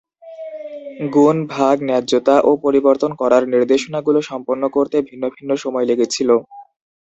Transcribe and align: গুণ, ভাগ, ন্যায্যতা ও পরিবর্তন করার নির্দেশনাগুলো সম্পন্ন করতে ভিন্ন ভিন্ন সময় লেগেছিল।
গুণ, 1.13 1.37
ভাগ, 1.53 1.75
ন্যায্যতা 1.87 2.35
ও 2.43 2.51
পরিবর্তন 2.65 3.11
করার 3.21 3.43
নির্দেশনাগুলো 3.53 4.19
সম্পন্ন 4.21 4.63
করতে 4.75 4.97
ভিন্ন 5.09 5.23
ভিন্ন 5.35 5.51
সময় 5.63 5.85
লেগেছিল। 5.89 6.29